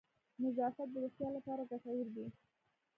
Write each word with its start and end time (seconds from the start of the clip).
نظافت 0.43 0.87
د 0.91 0.95
روغتیا 1.03 1.27
لپاره 1.35 1.63
گټور 1.71 2.07
دی. 2.15 2.25